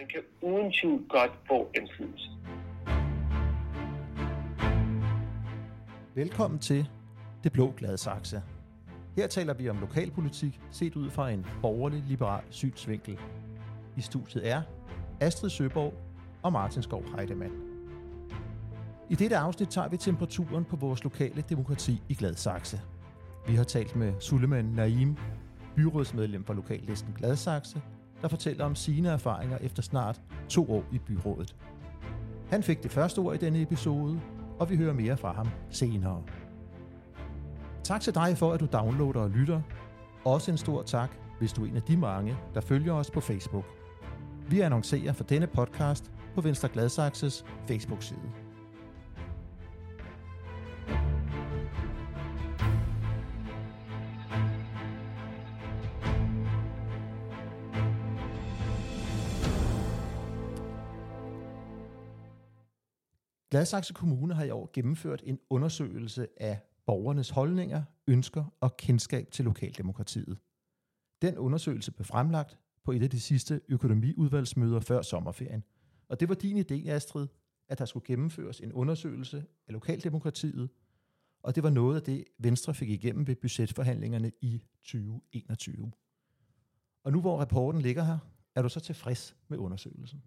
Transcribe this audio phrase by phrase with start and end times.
[0.00, 2.30] Man kan uden tvivl godt få indflydelse.
[6.14, 6.88] Velkommen til
[7.44, 8.42] Det Blå Gladsaxe.
[9.16, 13.18] Her taler vi om lokalpolitik set ud fra en borgerlig-liberal synsvinkel.
[13.96, 14.62] I studiet er
[15.20, 15.94] Astrid Søborg
[16.42, 17.54] og Martin Skov Heidemann.
[19.10, 22.80] I dette afsnit tager vi temperaturen på vores lokale demokrati i Gladsaxe.
[23.46, 25.16] Vi har talt med Suleiman Naim,
[25.76, 27.82] byrådsmedlem for lokallisten Gladsaxe,
[28.22, 31.56] der fortæller om sine erfaringer efter snart to år i byrådet.
[32.50, 34.20] Han fik det første ord i denne episode,
[34.58, 36.22] og vi hører mere fra ham senere.
[37.84, 39.60] Tak til dig for, at du downloader og lytter.
[40.24, 43.20] Også en stor tak, hvis du er en af de mange, der følger os på
[43.20, 43.64] Facebook.
[44.48, 48.45] Vi annoncerer for denne podcast på Venstre Gladsaxes Facebook-side.
[63.66, 69.44] Gladsaxe Kommune har i år gennemført en undersøgelse af borgernes holdninger, ønsker og kendskab til
[69.44, 70.38] lokaldemokratiet.
[71.22, 75.64] Den undersøgelse blev fremlagt på et af de sidste økonomiudvalgsmøder før sommerferien.
[76.08, 77.26] Og det var din idé, Astrid,
[77.68, 80.70] at der skulle gennemføres en undersøgelse af lokaldemokratiet,
[81.42, 85.92] og det var noget af det, Venstre fik igennem ved budgetforhandlingerne i 2021.
[87.04, 88.18] Og nu hvor rapporten ligger her,
[88.54, 90.22] er du så tilfreds med undersøgelsen?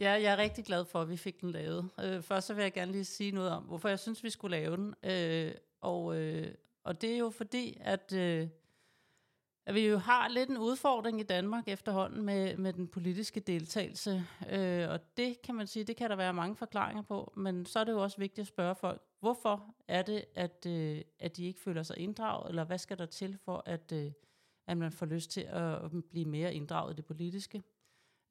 [0.00, 1.90] Ja, jeg er rigtig glad for, at vi fik den lavet.
[2.04, 4.56] Øh, først så vil jeg gerne lige sige noget om, hvorfor jeg synes, vi skulle
[4.56, 4.94] lave den.
[5.02, 8.48] Øh, og, øh, og det er jo fordi, at, øh,
[9.66, 14.24] at vi jo har lidt en udfordring i Danmark efterhånden med, med den politiske deltagelse.
[14.50, 17.78] Øh, og det kan man sige, det kan der være mange forklaringer på, men så
[17.78, 21.44] er det jo også vigtigt at spørge folk, hvorfor er det, at, øh, at de
[21.44, 24.12] ikke føler sig inddraget, eller hvad skal der til for, at, øh,
[24.66, 27.62] at man får lyst til at blive mere inddraget i det politiske?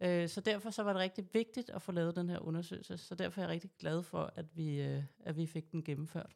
[0.04, 3.16] Øh, så derfor så var det rigtig vigtigt at få lavet den her undersøgelse, så
[3.16, 6.36] derfor er jeg rigtig glad for, at vi, øh, at vi fik den gennemført.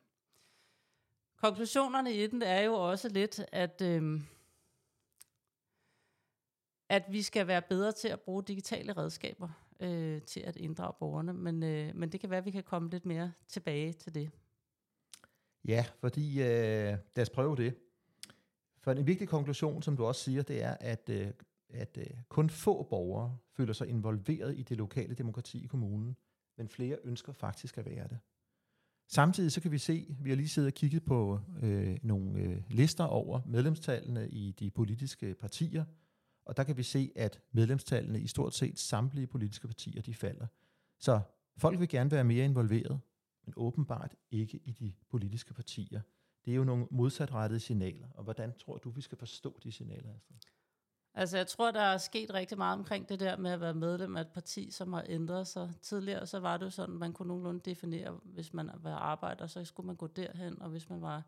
[1.35, 4.21] Konklusionerne i den er jo også lidt, at, øh,
[6.89, 11.33] at vi skal være bedre til at bruge digitale redskaber øh, til at inddrage borgerne,
[11.33, 14.31] men, øh, men det kan være, at vi kan komme lidt mere tilbage til det.
[15.65, 17.75] Ja, fordi øh, lad os prøve det.
[18.79, 21.27] For en vigtig konklusion, som du også siger, det er, at øh,
[21.69, 26.15] at øh, kun få borgere føler sig involveret i det lokale demokrati i kommunen,
[26.57, 28.19] men flere ønsker faktisk at være det.
[29.07, 32.63] Samtidig så kan vi se, vi har lige siddet og kigget på øh, nogle øh,
[32.69, 35.85] lister over medlemstallene i de politiske partier,
[36.45, 40.47] og der kan vi se, at medlemstallene i stort set samtlige politiske partier, de falder.
[40.99, 41.21] Så
[41.57, 42.99] folk vil gerne være mere involveret,
[43.45, 46.01] men åbenbart ikke i de politiske partier.
[46.45, 50.13] Det er jo nogle modsatrettede signaler, og hvordan tror du, vi skal forstå de signaler,
[50.15, 50.37] Astrid?
[51.17, 54.17] Altså, jeg tror, der er sket rigtig meget omkring det der med at være medlem
[54.17, 55.73] af et parti, som har ændret sig.
[55.81, 59.47] Tidligere så var det jo sådan, at man kunne nogenlunde definere, hvis man var arbejder,
[59.47, 61.23] så skulle man gå derhen, og hvis man var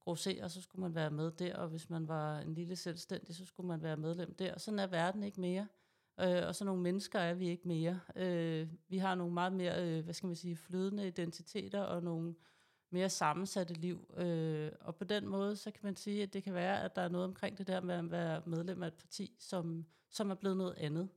[0.00, 3.44] grosserer, så skulle man være med der, og hvis man var en lille selvstændig, så
[3.46, 4.58] skulle man være medlem der.
[4.58, 5.66] Sådan er verden ikke mere.
[6.20, 8.00] Øh, og så nogle mennesker er vi ikke mere.
[8.16, 12.34] Øh, vi har nogle meget mere, øh, hvad skal man sige, flydende identiteter, og nogle
[12.90, 14.14] mere sammensatte liv.
[14.16, 17.02] Øh, og på den måde, så kan man sige, at det kan være, at der
[17.02, 20.34] er noget omkring det der med at være medlem af et parti, som, som er
[20.34, 21.08] blevet noget andet.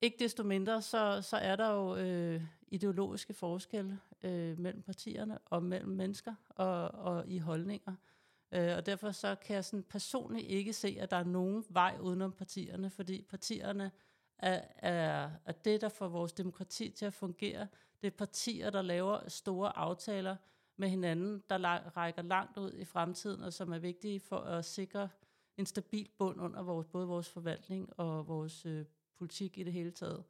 [0.00, 5.62] Ikke desto mindre, så, så er der jo øh, ideologiske forskelle øh, mellem partierne og
[5.62, 7.94] mellem mennesker og, og i holdninger.
[8.52, 11.96] Øh, og derfor så kan jeg sådan personligt ikke se, at der er nogen vej
[12.00, 13.90] udenom partierne, fordi partierne
[14.38, 17.66] er, er, er det, der får vores demokrati til at fungere.
[18.00, 20.36] Det er partier, der laver store aftaler,
[20.76, 21.58] med hinanden, der
[21.96, 25.08] rækker langt ud i fremtiden, og som er vigtige for at sikre
[25.56, 28.84] en stabil bund under vores, både vores forvaltning og vores øh,
[29.18, 30.24] politik i det hele taget.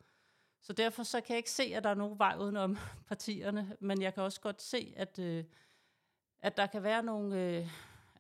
[0.60, 4.02] Så derfor så kan jeg ikke se, at der er nogen vej udenom partierne, men
[4.02, 5.44] jeg kan også godt se, at, øh,
[6.40, 7.68] at der kan være nogle, øh,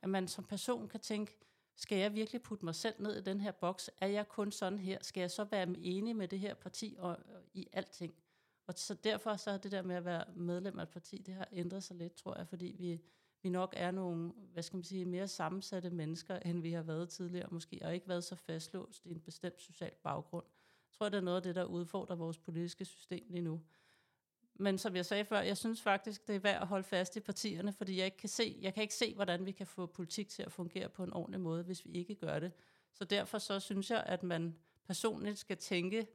[0.02, 1.38] at man som person kan tænke,
[1.76, 3.90] skal jeg virkelig putte mig selv ned i den her boks?
[4.00, 4.98] Er jeg kun sådan her?
[5.02, 8.14] Skal jeg så være enig med det her parti og, og i alting?
[8.66, 11.34] Og så derfor så er det der med at være medlem af et parti, det
[11.34, 13.00] har ændret sig lidt, tror jeg, fordi vi,
[13.42, 17.08] vi nok er nogle, hvad skal man sige, mere sammensatte mennesker, end vi har været
[17.08, 20.44] tidligere måske, og ikke været så fastlåst i en bestemt social baggrund.
[20.88, 23.60] Jeg tror, det er noget af det, der udfordrer vores politiske system lige nu.
[24.54, 27.20] Men som jeg sagde før, jeg synes faktisk, det er værd at holde fast i
[27.20, 30.28] partierne, fordi jeg, ikke kan se, jeg kan ikke se, hvordan vi kan få politik
[30.28, 32.52] til at fungere på en ordentlig måde, hvis vi ikke gør det.
[32.92, 36.06] Så derfor så synes jeg, at man personligt skal tænke,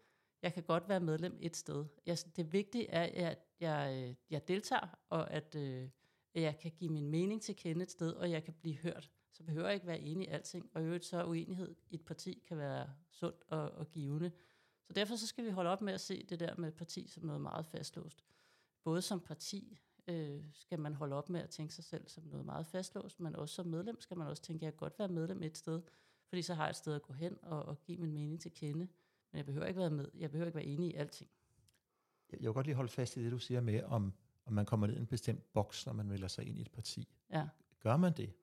[0.42, 1.86] jeg kan godt være medlem et sted.
[2.06, 5.90] Jeg, det vigtige er, at jeg, øh, jeg deltager, og at, øh,
[6.34, 9.12] jeg kan give min mening til kende et sted, og jeg kan blive hørt.
[9.32, 12.06] Så behøver jeg ikke være enig i alting, og i øvrigt så uenighed i et
[12.06, 14.32] parti kan være sundt og, og givende.
[14.88, 17.26] Så derfor så skal vi holde op med at se det der med parti som
[17.26, 18.24] noget meget fastlåst.
[18.84, 22.46] Både som parti øh, skal man holde op med at tænke sig selv som noget
[22.46, 25.08] meget fastlåst, men også som medlem skal man også tænke, at jeg kan godt være
[25.08, 25.82] medlem et sted,
[26.28, 28.54] fordi så har jeg et sted at gå hen og, og give min mening til
[28.54, 28.88] kende.
[29.32, 30.08] Men jeg behøver ikke være med.
[30.14, 31.30] Jeg behøver ikke være enig i alting.
[32.32, 34.14] Jeg vil godt lige holde fast i det, du siger med, om,
[34.46, 36.72] om man kommer ned i en bestemt boks, når man melder sig ind i et
[36.72, 37.08] parti.
[37.32, 37.48] Ja.
[37.80, 38.34] Gør man det?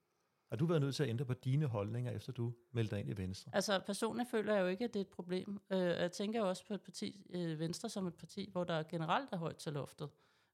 [0.49, 3.11] Har du været nødt til at ændre på dine holdninger, efter du meldte dig ind
[3.11, 3.55] i Venstre?
[3.55, 5.61] Altså personligt føler jeg jo ikke, at det er et problem.
[5.71, 8.83] Øh, jeg tænker jo også på et parti, øh, Venstre som et parti, hvor der
[8.83, 10.11] generelt er højt til loftet.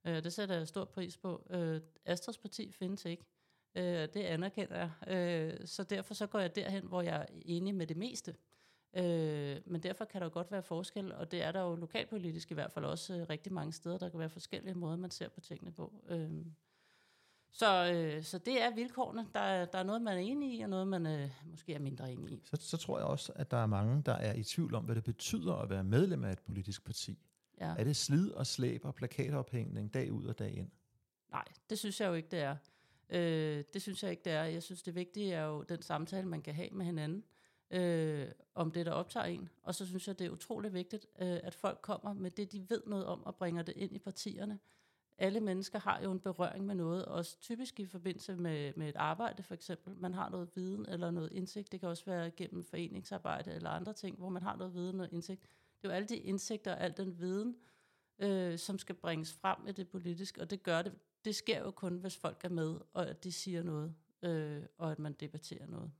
[0.06, 1.46] Øh, det sætter jeg stor pris på.
[2.04, 3.24] Astras parti findes ikke.
[3.74, 5.68] Det anerkender jeg.
[5.68, 8.34] Så derfor så går jeg derhen, hvor jeg er enig med det meste.
[8.94, 12.50] Øh, men derfor kan der jo godt være forskel, og det er der jo lokalpolitisk
[12.50, 13.98] i hvert fald også øh, rigtig mange steder.
[13.98, 15.92] Der kan være forskellige måder, man ser på tingene på.
[16.08, 16.30] Øh,
[17.52, 19.26] så, øh, så det er vilkårene.
[19.34, 21.78] Der, er- der er noget, man er enig i, og noget, man øh, måske er
[21.78, 22.40] mindre enig i.
[22.44, 24.94] Så, så tror jeg også, at der er mange, der er i tvivl om, hvad
[24.94, 27.18] det betyder at være medlem af et politisk parti.
[27.60, 27.74] Ja.
[27.78, 30.70] Er det slid og slæb og plakatophængning dag ud og dag ind?
[31.30, 32.56] Nej, det synes jeg jo ikke, det er.
[33.10, 34.44] Øh, det synes jeg ikke, det er.
[34.44, 37.22] Jeg synes, det vigtige er jo den samtale, man kan have med hinanden, øh,
[37.70, 39.48] øh, om det, der optager en.
[39.62, 42.70] Og så synes jeg, det er utrolig vigtigt, øh, at folk kommer med det, de
[42.70, 44.58] ved noget om, og bringer det ind i partierne.
[45.18, 48.96] Alle mennesker har jo en berøring med noget, også typisk i forbindelse med, med et
[48.96, 49.96] arbejde for eksempel.
[49.96, 51.72] Man har noget viden eller noget indsigt.
[51.72, 55.08] Det kan også være gennem foreningsarbejde eller andre ting, hvor man har noget viden og
[55.12, 55.40] indsigt.
[55.40, 57.56] Det er jo alle de indsigter og al den viden,
[58.18, 60.92] øh, som skal bringes frem i det politiske, og det gør det.
[61.24, 64.92] Det sker jo kun, hvis folk er med, og at de siger noget, øh, og
[64.92, 65.90] at man debatterer noget.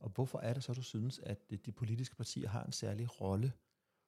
[0.00, 3.52] Og hvorfor er det så, du synes, at de- politiske partier har en særlig rolle?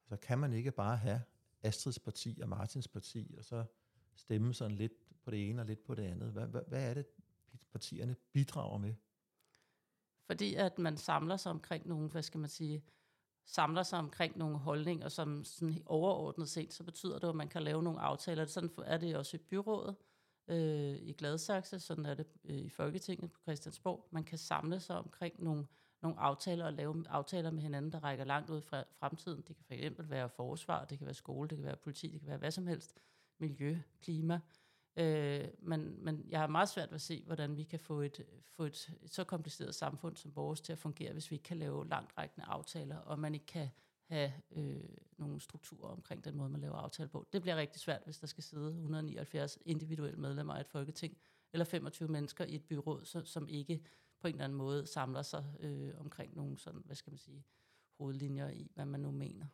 [0.08, 1.22] Så kan man ikke bare have
[1.62, 3.64] Astrids parti og Martins parti, og så
[4.14, 4.92] stemme sådan lidt
[5.24, 6.32] på det ene og lidt på det andet?
[6.32, 7.06] Hvad, hvad, hvad er det,
[7.72, 8.94] partierne bidrager med?
[10.26, 12.84] Fordi at man samler sig omkring nogle, hvad skal man sige,
[13.44, 17.62] samler sig omkring nogle holdninger, som sådan overordnet set, så betyder det, at man kan
[17.62, 18.46] lave nogle aftaler.
[18.46, 19.96] Sådan er det også i byrådet
[20.50, 24.08] øh, i Gladsaxe, sådan er det øh, i Folketinget på Christiansborg.
[24.10, 25.66] Man kan samle sig omkring nogle,
[26.02, 29.42] nogle aftaler og lave aftaler med hinanden, der rækker langt ud fra fremtiden.
[29.48, 32.20] Det kan for eksempel være forsvar, det kan være skole, det kan være politi, det
[32.20, 32.94] kan være hvad som helst.
[33.38, 34.40] Miljø, klima.
[34.96, 38.26] Øh, men, men jeg har meget svært ved at se, hvordan vi kan få et,
[38.46, 41.56] få et, et så kompliceret samfund som vores til at fungere, hvis vi ikke kan
[41.56, 43.68] lave langtrækkende aftaler, og man ikke kan
[44.10, 44.82] have øh,
[45.18, 47.26] nogle strukturer omkring den måde, man laver aftaler på.
[47.32, 51.16] Det bliver rigtig svært, hvis der skal sidde 179 individuelle medlemmer af et folketing,
[51.52, 53.82] eller 25 mennesker i et byråd, så, som ikke
[54.20, 57.44] på en eller anden måde samler sig øh, omkring nogle sådan, hvad skal man sige,
[57.98, 59.46] hovedlinjer i, hvad man nu mener.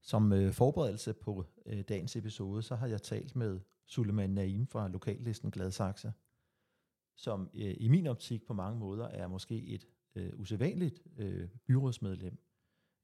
[0.00, 4.88] Som øh, forberedelse på øh, dagens episode, så har jeg talt med Suleiman Naim fra
[4.88, 6.12] lokallisten Gladsaxe,
[7.16, 12.38] som øh, i min optik på mange måder er måske et øh, usædvanligt øh, byrådsmedlem.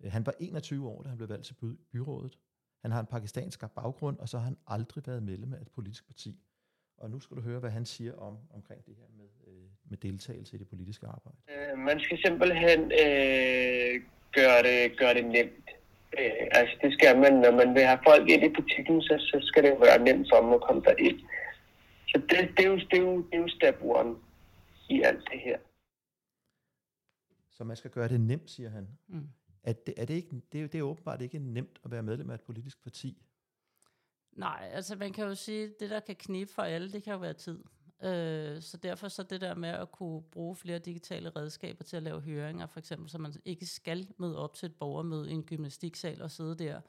[0.05, 2.39] Øh, Han var 21 år, da han blev valgt til by- byrådet.
[2.83, 6.07] Han har en pakistansk baggrund, og så har han aldrig været medlem af et politisk
[6.07, 6.39] parti.
[6.99, 9.99] Og nu skal du høre, hvad han siger om omkring det her med, øh, med
[9.99, 11.37] deltagelse i det politiske arbejde.
[11.49, 13.95] Øh, man skal simpelthen øh,
[14.33, 15.71] gøre, det, gøre det nemt.
[16.19, 19.39] Øh, altså det skal man, når man vil have folk ind i butikken, så, så
[19.43, 21.21] skal det være nemt for dem at komme derind.
[22.09, 24.17] Så det, det, er jo, det, er jo, det er jo step one
[24.89, 25.59] i alt det her.
[27.51, 28.89] Så man skal gøre det nemt, siger han.
[29.09, 29.29] Mm
[29.67, 32.31] at det, er det, ikke, det, er, det er åbenbart ikke nemt at være medlem
[32.31, 33.23] af et politisk parti.
[34.33, 37.19] Nej, altså man kan jo sige, det der kan knibe for alle, det kan jo
[37.19, 37.65] være tid.
[38.03, 42.03] Øh, så derfor så det der med at kunne bruge flere digitale redskaber til at
[42.03, 45.45] lave høringer, for eksempel, så man ikke skal møde op til et borgermøde i en
[45.45, 46.81] gymnastiksal og sidde der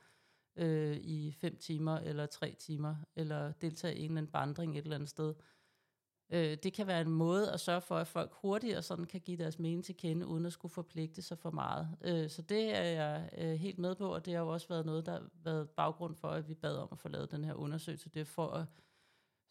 [0.56, 4.84] øh, i fem timer eller tre timer, eller deltage i en eller anden vandring et
[4.84, 5.30] eller andet sted.
[5.30, 5.36] Øh,
[6.30, 9.38] Øh, det kan være en måde at sørge for, at folk hurtigere sådan kan give
[9.38, 11.98] deres mening til kende, uden at skulle forpligte sig for meget.
[12.02, 14.86] Øh, så det er jeg øh, helt med på, og det har jo også været
[14.86, 17.54] noget, der har været baggrund for, at vi bad om at få lavet den her
[17.54, 18.10] undersøgelse.
[18.10, 18.66] Det er for at,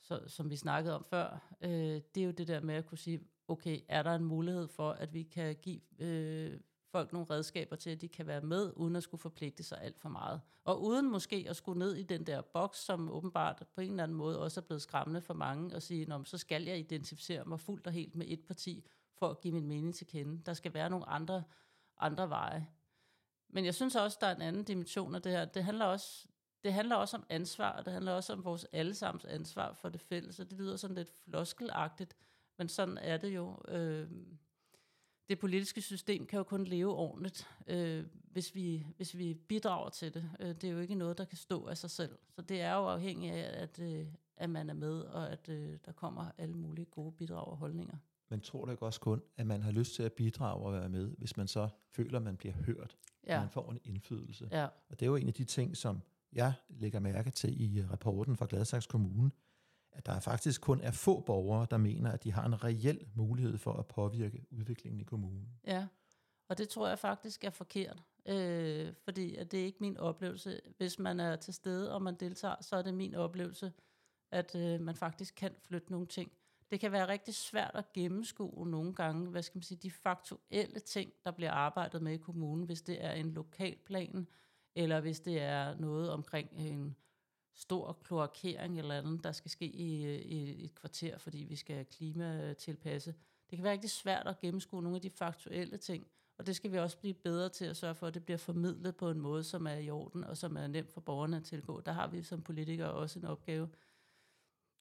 [0.01, 2.99] så, som vi snakkede om før, øh, det er jo det der med at kunne
[2.99, 6.61] sige, okay, er der en mulighed for, at vi kan give øh,
[6.97, 9.99] folk nogle redskaber til, at de kan være med, uden at skulle forpligte sig alt
[9.99, 10.41] for meget.
[10.65, 14.03] Og uden måske at skulle ned i den der boks, som åbenbart på en eller
[14.03, 16.79] anden måde også er blevet skræmmende for mange, og sige, Nå, men så skal jeg
[16.79, 20.43] identificere mig fuldt og helt med et parti, for at give min mening til kende.
[20.47, 21.43] Der skal være nogle andre,
[21.99, 22.69] andre veje.
[23.49, 25.45] Men jeg synes også, der er en anden dimension af det her.
[25.45, 26.27] Det handler også,
[26.65, 30.01] det handler også om ansvar, og det handler også om vores allesammens ansvar for det
[30.01, 32.17] fælles, og det lyder sådan lidt floskelagtigt,
[32.59, 33.59] men sådan er det jo.
[33.69, 34.11] Øh,
[35.29, 40.15] det politiske system kan jo kun leve ordentligt, øh, hvis, vi, hvis vi bidrager til
[40.15, 40.31] det.
[40.41, 42.19] Øh, det er jo ikke noget, der kan stå af sig selv.
[42.31, 44.07] Så det er jo afhængigt af, at, øh,
[44.37, 47.97] at man er med, og at øh, der kommer alle mulige gode bidrag og holdninger.
[48.29, 51.11] Men tror ikke også kun, at man har lyst til at bidrage og være med,
[51.19, 52.97] hvis man så føler, at man bliver hørt?
[53.27, 53.41] ja.
[53.41, 54.49] man får en indflydelse.
[54.53, 54.65] Ja.
[54.65, 56.03] Og det er jo en af de ting, som
[56.33, 59.31] jeg lægger mærke til i rapporten fra Gladsaxe Kommune,
[59.97, 63.59] at der faktisk kun er få borgere, der mener, at de har en reel mulighed
[63.59, 65.49] for at påvirke udviklingen i kommunen.
[65.67, 65.87] Ja,
[66.49, 70.61] og det tror jeg faktisk er forkert, øh, fordi at det er ikke min oplevelse.
[70.77, 73.73] Hvis man er til stede, og man deltager, så er det min oplevelse,
[74.31, 76.33] at øh, man faktisk kan flytte nogle ting.
[76.71, 80.81] Det kan være rigtig svært at gennemskue nogle gange, hvad skal man sige, de faktuelle
[80.81, 84.29] ting, der bliver arbejdet med i kommunen, hvis det er en lokalplan,
[84.75, 86.97] eller hvis det er noget omkring en
[87.57, 93.15] stor kloakering eller andet, der skal ske i, i et kvarter, fordi vi skal klimatilpasse.
[93.51, 96.07] Det kan være rigtig svært at gennemskue nogle af de faktuelle ting,
[96.39, 98.97] og det skal vi også blive bedre til at sørge for, at det bliver formidlet
[98.97, 101.81] på en måde, som er i orden, og som er nemt for borgerne at tilgå.
[101.81, 103.69] Der har vi som politikere også en opgave.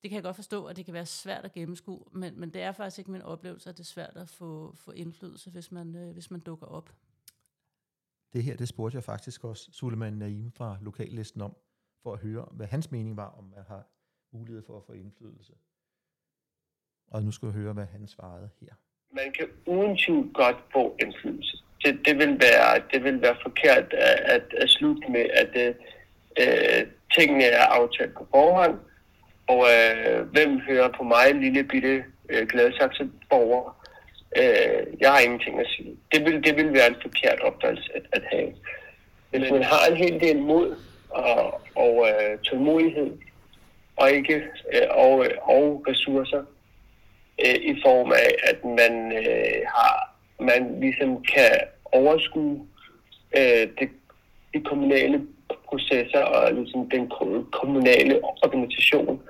[0.03, 2.62] Det kan jeg godt forstå, at det kan være svært at gennemskue, men, men det
[2.62, 5.96] er faktisk ikke min oplevelse, at det er svært at få, få indflydelse, hvis man,
[5.96, 6.96] øh, hvis man dukker op.
[8.34, 11.55] Det her, det spurgte jeg faktisk også Suleiman Naim fra Lokallisten om,
[12.05, 13.83] for at høre, hvad hans mening var, om man har
[14.33, 15.53] mulighed for at få indflydelse.
[17.13, 18.74] Og nu skal jeg høre, hvad han svarede her.
[19.19, 21.57] Man kan uden tvivl godt få indflydelse.
[21.83, 25.75] Det, det, vil, være, det vil være forkert at, at, at slutte med, at øh,
[26.41, 28.79] øh tingene er aftalt på forhånd,
[29.47, 33.85] og øh, hvem hører på mig, lille bitte øh, Gladsaxe borger?
[34.39, 35.97] Øh, jeg har ingenting at sige.
[36.12, 38.50] Det vil, det vil være en forkert opfattelse at, at have.
[39.29, 40.75] Hvis man har en hel del mod
[41.15, 43.12] og, og øh, tålmodighed,
[43.95, 44.36] og ikke
[44.74, 46.43] øh, og, og ressourcer
[47.45, 51.51] øh, i form af, at man øh, har man ligesom kan
[51.84, 52.67] overskue
[53.38, 53.89] øh, det,
[54.53, 55.27] de kommunale
[55.67, 57.12] processer og ligesom den
[57.51, 59.22] kommunale organisation,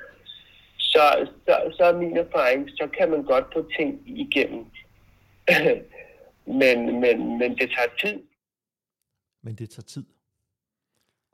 [0.77, 4.65] så, så, så er min erfaring, så kan man godt få ting igennem.
[6.62, 8.22] men, men, men det tager tid.
[9.44, 10.04] Men det tager tid.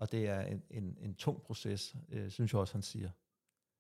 [0.02, 3.10] Og det er en, en, en tung proces, øh, synes jeg også, han siger.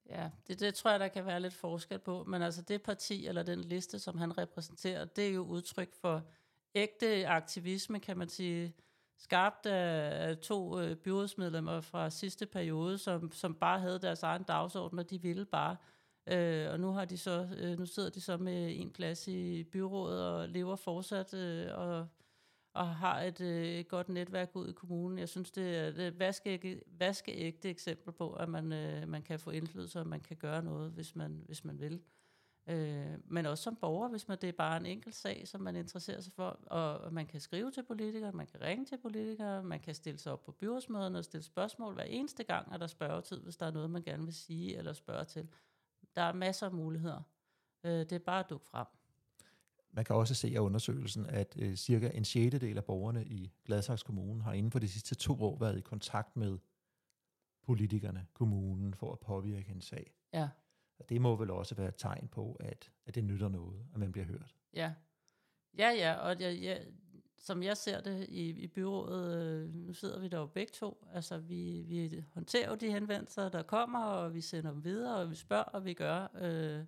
[0.09, 2.23] Ja, det, det tror jeg, der kan være lidt forskel på.
[2.23, 6.23] Men altså det parti, eller den liste, som han repræsenterer, det er jo udtryk for
[6.75, 8.73] ægte aktivisme, kan man sige,
[9.17, 14.99] skabt af to øh, byrådsmedlemmer fra sidste periode, som, som bare havde deres egen dagsorden,
[14.99, 15.77] og de ville bare.
[16.27, 19.63] Øh, og nu har de så øh, nu sidder de så med en plads i
[19.63, 22.07] byrådet og lever fortsat øh, og
[22.73, 25.17] og har et øh, godt netværk ud i kommunen.
[25.17, 29.49] Jeg synes, det er et vaskeægte, vaskeægte eksempel på, at man, øh, man kan få
[29.51, 32.01] indflydelse, og man kan gøre noget, hvis man, hvis man vil.
[32.67, 35.75] Øh, men også som borger, hvis man det er bare en enkelt sag, som man
[35.75, 39.79] interesserer sig for, og man kan skrive til politikere, man kan ringe til politikere, man
[39.79, 43.39] kan stille sig op på byrådsmøderne og stille spørgsmål hver eneste gang, er der spørgetid,
[43.41, 45.49] hvis der er noget, man gerne vil sige eller spørge til.
[46.15, 47.21] Der er masser af muligheder.
[47.83, 48.87] Øh, det er bare at dukke frem.
[49.93, 54.05] Man kan også se af undersøgelsen, at øh, cirka en sjettedel af borgerne i Gladsaxe
[54.05, 56.57] Kommune har inden for de sidste to år været i kontakt med
[57.63, 60.15] politikerne, kommunen, for at påvirke en sag.
[60.33, 60.49] Ja.
[60.99, 63.99] Og det må vel også være et tegn på, at, at det nytter noget, at
[63.99, 64.55] man bliver hørt.
[64.73, 64.93] Ja,
[65.77, 66.85] ja, ja og jeg, jeg,
[67.37, 71.07] som jeg ser det i, i byrådet, øh, nu sidder vi der jo begge to,
[71.13, 75.29] altså vi, vi håndterer jo de henvendelser, der kommer, og vi sender dem videre, og
[75.29, 76.27] vi spørger, og vi gør.
[76.41, 76.85] Øh,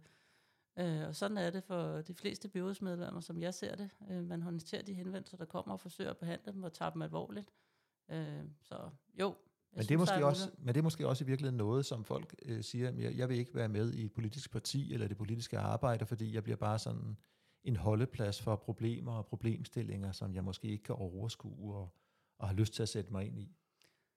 [0.79, 3.89] Øh, og sådan er det for de fleste byrådsmedlemmer, som jeg ser det.
[4.11, 7.01] Øh, man håndterer de henvendelser, der kommer og forsøger at behandle dem og tage dem
[7.01, 7.49] alvorligt.
[8.11, 8.89] Øh, så
[9.19, 9.35] jo,
[9.75, 12.35] men det, er måske også, men det er måske også i virkeligheden noget, som folk
[12.45, 15.59] øh, siger, jeg, jeg vil ikke være med i et politisk parti eller det politiske
[15.59, 17.17] arbejde, fordi jeg bliver bare sådan
[17.63, 21.95] en holdeplads for problemer og problemstillinger, som jeg måske ikke kan overskue og,
[22.39, 23.55] og har lyst til at sætte mig ind i.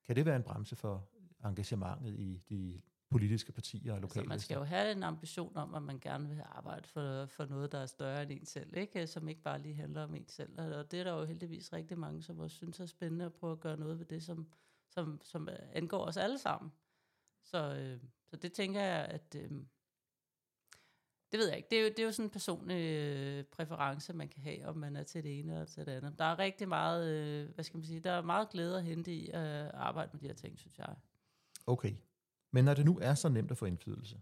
[0.07, 1.09] Kan det være en bremse for
[1.45, 4.21] engagementet i de politiske partier og lokale.
[4.21, 7.45] Altså, man skal jo have en ambition om, at man gerne vil arbejde for, for
[7.45, 9.07] noget, der er større end en selv, ikke?
[9.07, 10.61] som ikke bare lige handler om en selv.
[10.61, 13.53] Og det er der jo heldigvis rigtig mange, som også synes er spændende at prøve
[13.53, 14.47] at gøre noget ved det, som,
[14.89, 16.73] som, som angår os alle sammen.
[17.43, 19.37] Så, øh, så det tænker jeg, at...
[19.39, 19.51] Øh,
[21.33, 21.69] det ved jeg ikke.
[21.71, 24.77] Det er jo, det er jo sådan en personlig øh, præference, man kan have, om
[24.77, 26.19] man er til det ene eller til det andet.
[26.19, 29.13] Der er rigtig meget, øh, hvad skal man sige, der er meget glæde at hente
[29.13, 30.97] i at arbejde med de her ting, synes jeg.
[31.67, 31.95] Okay.
[32.57, 34.17] Men når det nu er så nemt at få indflydelse,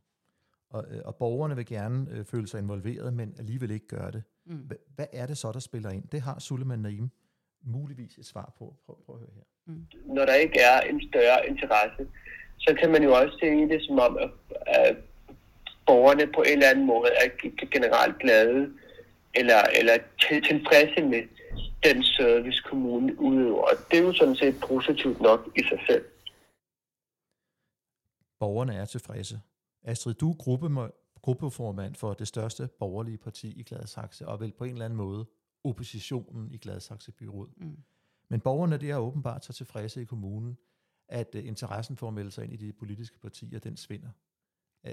[0.70, 4.22] og, øh, og borgerne vil gerne øh, føle sig involveret, men alligevel ikke gøre det,
[4.46, 4.56] mm.
[4.56, 6.04] hvad, hvad er det så, der spiller ind?
[6.12, 7.10] Det har Suleiman Naim
[7.62, 8.76] muligvis et svar på.
[8.86, 9.42] Prøv, prøv at høre her.
[9.66, 9.86] Mm.
[10.14, 12.06] Når der ikke er en større interesse,
[12.58, 14.30] så kan man jo også se det som om, at,
[14.66, 14.96] at
[15.86, 17.28] borgerne på en eller anden måde er
[17.70, 18.70] generelt glade
[19.34, 19.96] eller, eller
[20.48, 21.22] tilfredse med
[21.84, 23.62] den service, kommunen udøver.
[23.62, 26.04] Og det er jo sådan set positivt nok i sig selv
[28.44, 29.40] borgerne er tilfredse.
[29.82, 30.90] Astrid, du er gruppe,
[31.22, 35.26] gruppeformand for det største borgerlige parti i Gladsaxe, og vel på en eller anden måde
[35.64, 37.48] oppositionen i Gladsaxe Byråd.
[37.56, 37.76] Mm.
[38.28, 40.58] Men borgerne det er åbenbart så tilfredse i kommunen,
[41.08, 44.10] at uh, interessen for at melde sig ind i de politiske partier, den svinder.
[44.84, 44.90] Uh,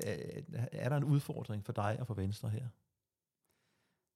[0.72, 2.68] er der en udfordring for dig og for Venstre her?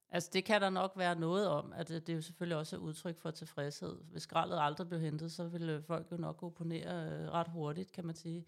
[0.10, 2.76] Altså det kan der nok være noget om, at det, det er jo selvfølgelig også
[2.76, 3.98] et udtryk for tilfredshed.
[4.12, 8.06] Hvis skraldet aldrig blev hentet, så ville folk jo nok opponere øh, ret hurtigt, kan
[8.06, 8.46] man sige.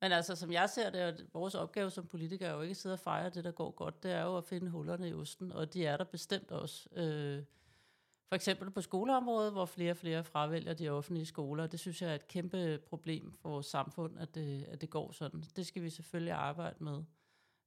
[0.00, 2.76] Men altså, som jeg ser det, at vores opgave som politikere er jo ikke at
[2.76, 4.02] sidde og fejre det, der går godt.
[4.02, 6.88] Det er jo at finde hullerne i osten, og de er der bestemt også.
[6.92, 7.42] Øh,
[8.28, 11.66] for eksempel på skoleområdet, hvor flere og flere fravælger de offentlige skoler.
[11.66, 15.12] Det synes jeg er et kæmpe problem for vores samfund, at det, at det går
[15.12, 15.44] sådan.
[15.56, 17.02] Det skal vi selvfølgelig arbejde med.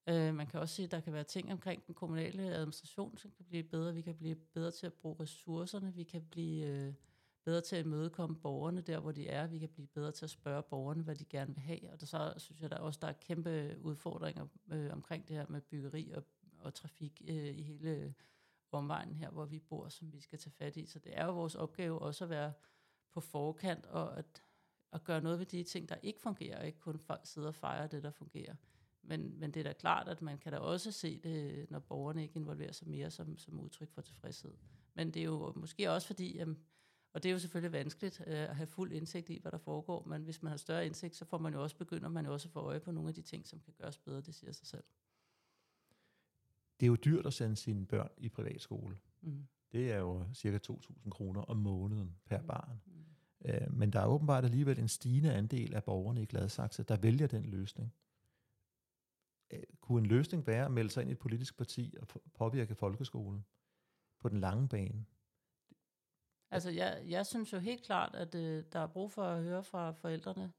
[0.07, 3.31] Øh, man kan også sige, at der kan være ting omkring den kommunale administration, som
[3.31, 3.93] kan blive bedre.
[3.93, 5.93] Vi kan blive bedre til at bruge ressourcerne.
[5.93, 6.93] Vi kan blive øh,
[7.43, 9.47] bedre til at imødekomme borgerne der, hvor de er.
[9.47, 11.91] Vi kan blive bedre til at spørge borgerne, hvad de gerne vil have.
[11.91, 15.45] Og der, så synes jeg der også, der er kæmpe udfordringer øh, omkring det her
[15.49, 16.23] med byggeri og,
[16.59, 18.11] og trafik øh, i hele øh,
[18.71, 20.85] omvejen her, hvor vi bor, som vi skal tage fat i.
[20.85, 22.53] Så det er jo vores opgave også at være
[23.11, 24.43] på forkant og at,
[24.93, 27.87] at gøre noget ved de ting, der ikke fungerer, og ikke kun sidde og fejre
[27.87, 28.55] det, der fungerer.
[29.03, 32.23] Men, men det er da klart, at man kan da også se det, når borgerne
[32.23, 34.53] ikke involverer sig mere som, som udtryk for tilfredshed.
[34.93, 36.63] Men det er jo måske også fordi, jamen,
[37.13, 40.05] og det er jo selvfølgelig vanskeligt øh, at have fuld indsigt i, hvad der foregår,
[40.05, 42.47] men hvis man har større indsigt, så får man jo også begynder man jo også
[42.47, 44.67] at få øje på nogle af de ting, som kan gøres bedre, det siger sig
[44.67, 44.83] selv.
[46.79, 48.97] Det er jo dyrt at sende sine børn i privatskole.
[49.21, 49.47] Mm.
[49.71, 52.47] Det er jo cirka 2.000 kroner om måneden per mm.
[52.47, 52.81] barn.
[52.85, 53.01] Mm.
[53.45, 57.27] Øh, men der er åbenbart alligevel en stigende andel af borgerne i Gladsaxe, der vælger
[57.27, 57.93] den løsning.
[59.51, 62.75] Øh, kunne en løsning være at melde sig ind i et politisk parti og påvirke
[62.75, 63.45] folkeskolen
[64.19, 65.05] på den lange bane?
[66.51, 69.63] Altså, jeg, jeg synes jo helt klart, at øh, der er brug for at høre
[69.63, 70.51] fra forældrene,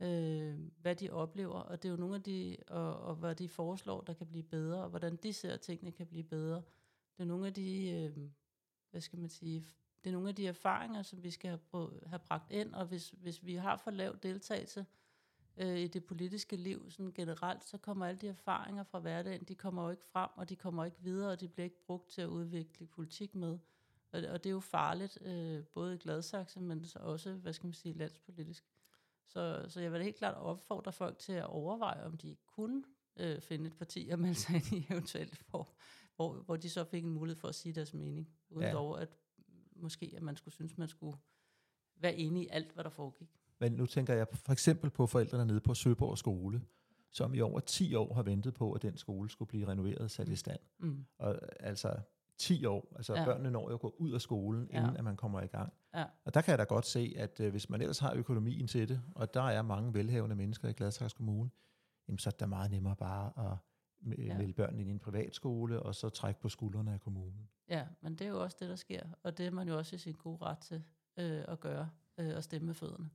[0.00, 3.48] øh, hvad de oplever, og det er jo nogle af de, og, og hvad de
[3.48, 6.62] foreslår, der kan blive bedre, og hvordan de ser, at tingene kan blive bedre.
[7.16, 8.30] Det er nogle af de, øh,
[8.90, 9.64] hvad skal man sige,
[10.04, 13.10] det er nogle af de erfaringer, som vi skal have, have bragt ind, og hvis,
[13.10, 14.86] hvis vi har for lav deltagelse, øh,
[15.56, 19.54] øh, i det politiske liv sådan generelt, så kommer alle de erfaringer fra hverdagen, de
[19.54, 22.22] kommer jo ikke frem, og de kommer ikke videre, og de bliver ikke brugt til
[22.22, 23.58] at udvikle politik med.
[24.12, 27.66] Og, og det er jo farligt, øh, både i Gladsaxe, men så også, hvad skal
[27.66, 28.64] man sige, landspolitisk.
[29.26, 32.84] Så, så jeg vil helt klart opfordre folk til at overveje, om de kunne
[33.16, 35.68] øh, finde et parti og melde sig ind i eventuelt, hvor,
[36.16, 39.02] hvor, hvor de så fik en mulighed for at sige deres mening, udover ja.
[39.02, 39.08] at
[39.76, 41.18] måske, at man skulle synes, man skulle
[41.96, 43.28] være enig i alt, hvad der foregik.
[43.60, 46.62] Men nu tænker jeg for eksempel på forældrene nede på Søborg skole,
[47.10, 50.10] som i over 10 år har ventet på, at den skole skulle blive renoveret og
[50.10, 50.32] sat mm.
[50.32, 50.60] i stand.
[50.78, 51.04] Mm.
[51.18, 51.96] Og altså
[52.38, 53.24] 10 år, altså ja.
[53.24, 54.98] børnene når jo at gå ud af skolen, inden ja.
[54.98, 55.72] at man kommer i gang.
[55.94, 56.04] Ja.
[56.24, 58.88] Og der kan jeg da godt se, at uh, hvis man ellers har økonomien til
[58.88, 61.50] det, og der er mange velhavende mennesker i Gladsaxe Kommune,
[62.08, 63.58] jamen, så er det meget nemmere bare at
[64.18, 64.38] ja.
[64.38, 67.48] melde børnene ind i en privatskole, og så trække på skuldrene af kommunen.
[67.68, 69.96] Ja, men det er jo også det, der sker, og det er man jo også
[69.96, 70.82] i sin gode ret til
[71.16, 73.10] øh, at gøre, øh, og stemme med fødderne.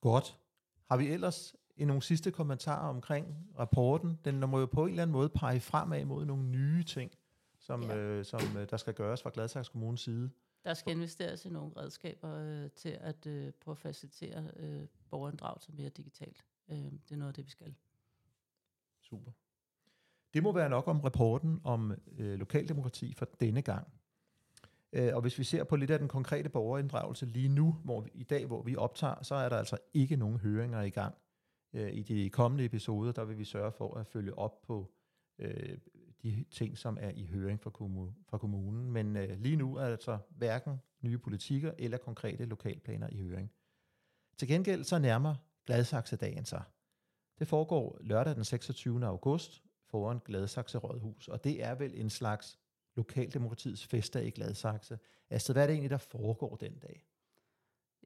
[0.00, 0.38] Godt.
[0.84, 4.18] Har vi ellers i nogle sidste kommentarer omkring rapporten?
[4.24, 7.10] Den må jo på en eller anden måde pege fremad mod nogle nye ting,
[7.58, 7.96] som, ja.
[7.96, 10.30] øh, som øh, der skal gøres fra Gladsaxe Kommunes side.
[10.64, 15.72] Der skal investeres i nogle redskaber øh, til at øh, prøve at facilitere øh, borgerinddragelse
[15.72, 16.44] mere digitalt.
[16.68, 17.74] Øh, det er noget af det, vi skal.
[19.02, 19.30] Super.
[20.34, 23.88] Det må være nok om rapporten om øh, lokaldemokrati for denne gang.
[24.92, 28.10] Øh, og hvis vi ser på lidt af den konkrete borgerinddragelse lige nu, hvor vi,
[28.14, 31.14] i dag, hvor vi optager, så er der altså ikke nogen høringer i gang.
[31.72, 34.92] Øh, I de kommende episoder, der vil vi sørge for at følge op på
[35.38, 35.78] øh,
[36.22, 37.70] de ting, som er i høring fra,
[38.28, 38.92] fra kommunen.
[38.92, 43.52] Men øh, lige nu er der altså hverken nye politikker eller konkrete lokalplaner i høring.
[44.36, 45.34] Til gengæld så nærmer
[45.66, 46.62] Gladsaxe-dagen sig.
[47.38, 49.06] Det foregår lørdag den 26.
[49.06, 52.58] august foran Gladsaxe Rådhus, og det er vel en slags
[52.96, 54.98] lokaldemokratiets fester i Gladsaxe.
[55.30, 57.06] Altså, hvad er det egentlig, der foregår den dag?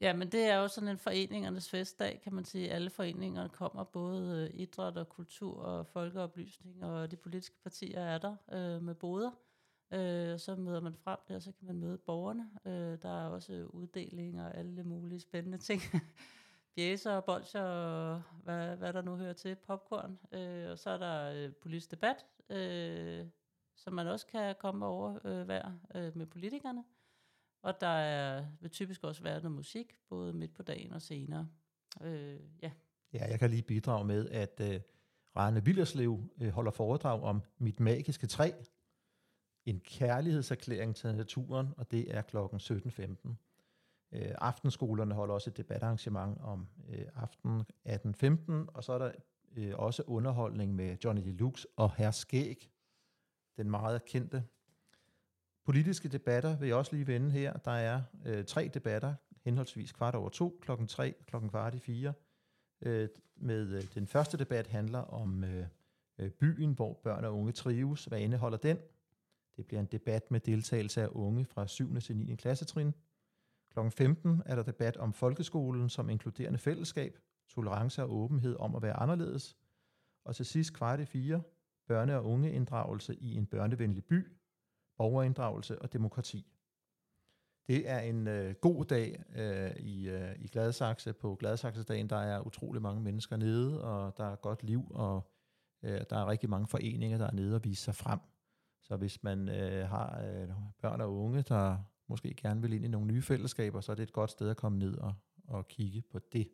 [0.01, 2.71] Ja, men det er jo sådan en foreningernes festdag, kan man sige.
[2.71, 8.19] Alle foreningerne kommer, både øh, idræt og kultur og folkeoplysning, og de politiske partier er
[8.19, 9.31] der øh, med boder.
[9.93, 12.51] Øh, så møder man frem der, så kan man møde borgerne.
[12.65, 15.83] Øh, der er også uddelinger og alle mulige spændende ting.
[16.75, 20.19] Bjæser og bolcher og hvad, hvad der nu hører til, popcorn.
[20.33, 23.27] Øh, og så er der øh, politisk debat, øh,
[23.77, 26.85] som man også kan komme over øh, hver øh, med politikerne.
[27.63, 31.49] Og der er, vil typisk også være noget musik, både midt på dagen og senere.
[32.03, 32.71] Øh, ja.
[33.13, 34.81] ja, jeg kan lige bidrage med, at øh,
[35.37, 38.51] Rane Villerslev øh, holder foredrag om Mit Magiske Træ.
[39.67, 43.35] En kærlighedserklæring til naturen, og det er klokken 17.15.
[44.13, 49.13] Øh, aftenskolerne holder også et debatarrangement om øh, aften 18.15, og så er der
[49.57, 52.71] øh, også underholdning med Johnny Deluxe og Herr Skæg
[53.57, 54.45] den meget kendte
[55.65, 57.53] Politiske debatter vil jeg også lige vende her.
[57.53, 62.13] Der er øh, tre debatter, henholdsvis kvart over to, klokken tre, klokken kvart i fire.
[62.83, 65.67] Øh, med øh, den første debat handler om øh,
[66.19, 68.05] øh, byen, hvor børn og unge trives.
[68.05, 68.79] Hvad indeholder den?
[69.57, 72.01] Det bliver en debat med deltagelse af unge fra 7.
[72.01, 72.35] til 9.
[72.35, 72.95] klassetrin.
[73.73, 77.19] Klokken 15 er der debat om folkeskolen som inkluderende fællesskab,
[77.49, 79.57] tolerance og åbenhed om at være anderledes.
[80.25, 81.43] Og til sidst kvart i fire,
[81.93, 84.27] børne- og ungeinddragelse i en børnevenlig by,
[85.01, 86.47] borgerinddragelse og demokrati.
[87.69, 91.13] Det er en øh, god dag øh, i, øh, i Gladsaxe.
[91.13, 95.31] På Gladsaxe-dagen, der er utrolig mange mennesker nede, og der er godt liv, og
[95.83, 98.19] øh, der er rigtig mange foreninger, der er nede og viser sig frem.
[98.83, 100.49] Så hvis man øh, har øh,
[100.83, 104.03] børn og unge, der måske gerne vil ind i nogle nye fællesskaber, så er det
[104.03, 105.15] et godt sted at komme ned og,
[105.49, 106.49] og kigge på det.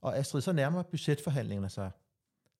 [0.00, 1.90] Og Astrid, så nærmer budgetforhandlingerne sig.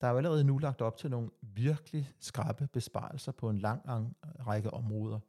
[0.01, 3.87] Der er jo allerede nu lagt op til nogle virkelig skrappe besparelser på en lang,
[3.87, 5.21] lang række områder.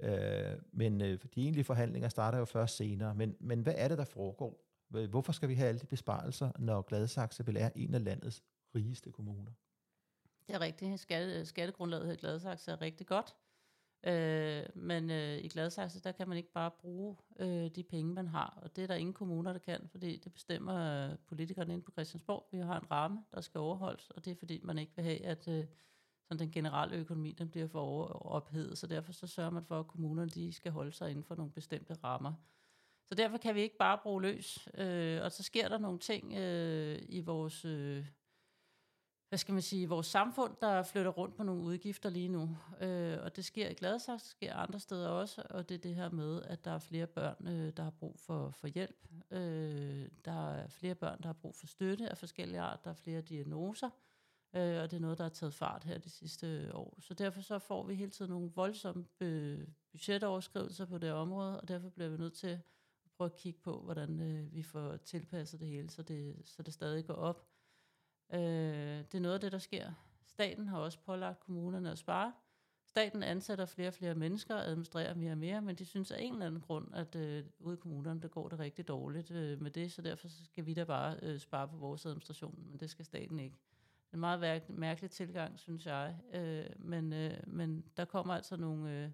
[0.00, 3.14] Øh, men øh, de egentlige forhandlinger starter jo først senere.
[3.14, 4.68] Men, men hvad er det, der foregår?
[4.88, 8.42] Hvorfor skal vi have alle de besparelser, når Gladsaxe vil er en af landets
[8.74, 9.52] rigeste kommuner?
[10.46, 11.00] Det er rigtigt.
[11.00, 13.36] Skatte, skattegrundlaget her i Gladsaxe er rigtig godt.
[14.04, 18.28] Øh, men øh, i Gladsaxe, der kan man ikke bare bruge øh, de penge, man
[18.28, 18.58] har.
[18.62, 21.92] Og det er der ingen kommuner, der kan, fordi det bestemmer øh, politikerne inde på
[21.92, 22.48] Christiansborg.
[22.52, 25.24] Vi har en ramme, der skal overholdes, og det er fordi, man ikke vil have,
[25.24, 25.64] at øh,
[26.24, 28.78] sådan den generelle økonomi den bliver for ophedet.
[28.78, 31.52] Så derfor så sørger man for, at kommunerne de skal holde sig inden for nogle
[31.52, 32.32] bestemte rammer.
[33.06, 34.68] Så derfor kan vi ikke bare bruge løs.
[34.74, 37.64] Øh, og så sker der nogle ting øh, i vores...
[37.64, 38.06] Øh,
[39.32, 42.56] hvad skal man sige, vores samfund, der flytter rundt på nogle udgifter lige nu.
[42.80, 45.94] Øh, og det sker i Gladsaxe, det sker andre steder også, og det er det
[45.94, 48.96] her med, at der er flere børn, øh, der har brug for, for hjælp.
[49.30, 52.84] Øh, der er flere børn, der har brug for støtte af forskellige art.
[52.84, 53.90] Der er flere diagnoser,
[54.56, 56.98] øh, og det er noget, der har taget fart her de sidste år.
[57.00, 61.68] Så derfor så får vi hele tiden nogle voldsomme øh, budgetoverskrivelser på det område, og
[61.68, 62.58] derfor bliver vi nødt til at
[63.16, 66.74] prøve at kigge på, hvordan øh, vi får tilpasset det hele, så det, så det
[66.74, 67.51] stadig går op.
[68.32, 68.40] Øh,
[68.98, 69.92] det er noget af det, der sker.
[70.26, 72.32] Staten har også pålagt kommunerne at spare.
[72.86, 76.22] Staten ansætter flere og flere mennesker og administrerer mere og mere, men de synes af
[76.22, 79.62] en eller anden grund, at øh, ude i kommunerne, der går det rigtig dårligt øh,
[79.62, 82.90] med det, så derfor skal vi da bare øh, spare på vores administration, men det
[82.90, 83.56] skal staten ikke.
[84.12, 89.10] En meget mærkelig tilgang, synes jeg, øh, men, øh, men der kommer altså nogle øh,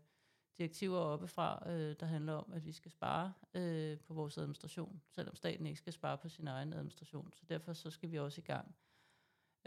[0.59, 5.35] direktiver oppefra, øh, der handler om, at vi skal spare øh, på vores administration, selvom
[5.35, 8.45] staten ikke skal spare på sin egen administration, så derfor så skal vi også i
[8.45, 8.75] gang.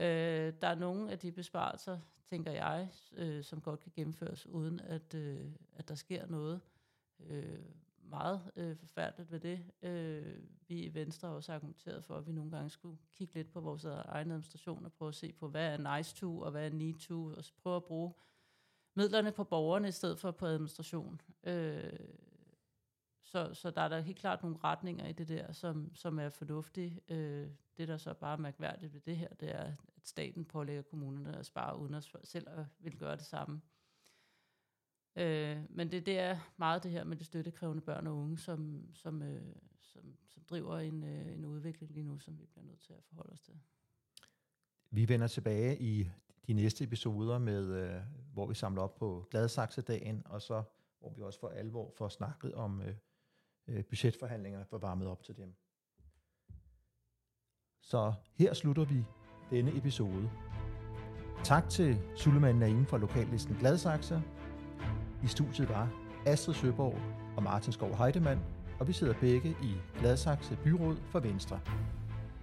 [0.01, 4.79] Øh, der er nogle af de besparelser, tænker jeg, øh, som godt kan gennemføres, uden
[4.79, 6.61] at, øh, at der sker noget
[7.19, 7.59] øh,
[8.03, 9.63] meget øh, forfærdeligt ved det.
[9.81, 13.51] Øh, vi i Venstre har også argumenteret for, at vi nogle gange skulle kigge lidt
[13.51, 16.65] på vores egen administration og prøve at se på, hvad er nice to og hvad
[16.65, 18.13] er need to, og prøve at bruge
[18.95, 21.21] midlerne på borgerne i stedet for på administration.
[21.43, 21.99] Øh,
[23.31, 26.29] så, så der er da helt klart nogle retninger i det der, som, som er
[26.29, 27.01] fornuftige.
[27.09, 29.63] Øh, det, der så er bare mærkværdigt ved det her, det er,
[29.97, 33.61] at staten pålægger kommunerne at spare uden at selv at vil gøre det samme.
[35.15, 38.89] Øh, men det, det er meget det her med de støttekrævende børn og unge, som,
[38.93, 42.79] som, øh, som, som driver en, øh, en udvikling lige nu, som vi bliver nødt
[42.79, 43.59] til at forholde os til.
[44.89, 46.09] Vi vender tilbage i
[46.47, 48.01] de næste episoder, med, øh,
[48.33, 50.63] hvor vi samler op på Gladsaxe-dagen, og så
[50.99, 52.95] hvor vi også for alvor får snakket om øh,
[53.71, 55.55] øh, budgetforhandlingerne var varmet op til dem.
[57.81, 59.05] Så her slutter vi
[59.49, 60.29] denne episode.
[61.43, 64.23] Tak til Suleman Naim fra lokallisten Gladsaxe.
[65.23, 65.89] I studiet var
[66.25, 66.97] Astrid Søborg
[67.37, 68.39] og Martin Skov Heidemann,
[68.79, 71.59] og vi sidder begge i Gladsaxe Byråd for Venstre.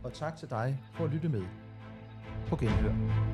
[0.05, 1.45] Og tak til dig for at lytte med.
[2.49, 3.28] På genhør.